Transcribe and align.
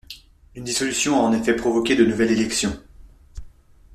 Une 0.55 0.63
dissolution 0.63 1.15
a 1.15 1.19
en 1.21 1.31
effet 1.31 1.55
provoqué 1.55 1.95
de 1.95 2.03
nouvelles 2.03 2.31
élections. 2.31 2.75